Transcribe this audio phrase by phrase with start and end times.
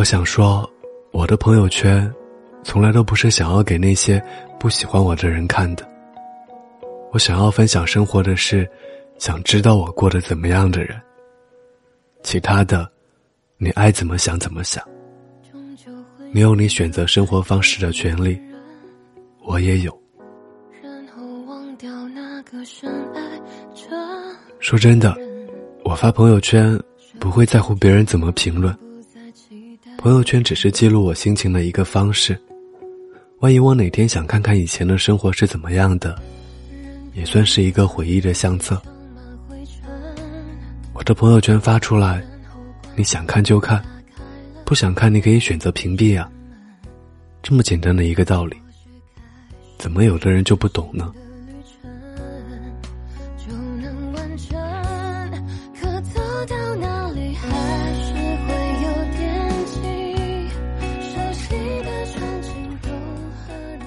[0.00, 0.66] 我想说，
[1.12, 2.10] 我的朋友圈，
[2.64, 4.18] 从来都不是想要给那些
[4.58, 5.86] 不喜欢我的人看的。
[7.12, 8.66] 我想要分享生活的事，
[9.18, 10.98] 想知道我过得怎么样的人。
[12.22, 12.90] 其他的，
[13.58, 14.82] 你爱怎么想怎么想。
[16.32, 18.40] 没有你选择生活方式的权利，
[19.44, 20.02] 我也有。
[24.60, 25.14] 说真的，
[25.84, 26.74] 我发朋友圈
[27.18, 28.74] 不会在乎别人怎么评论。
[30.00, 32.34] 朋友圈只是记录我心情的一个方式，
[33.40, 36.18] 万一我哪天想看看以前的生活是怎么样的，
[37.12, 38.80] 也算是一个回忆的相册。
[40.94, 42.24] 我的朋友圈发出来，
[42.96, 43.84] 你想看就看，
[44.64, 46.26] 不想看你可以选择屏蔽啊。
[47.42, 48.56] 这么简单的一个道理，
[49.76, 51.12] 怎么有的人就不懂呢？
[53.36, 54.58] 就能完成，
[55.78, 56.89] 可做到哪